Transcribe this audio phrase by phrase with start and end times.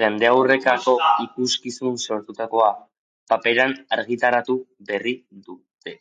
[0.00, 0.92] Jendaurrerako
[1.24, 2.68] ikuskizun sortutakoa,
[3.34, 5.18] paperean argitaratu berri
[5.48, 5.98] dute.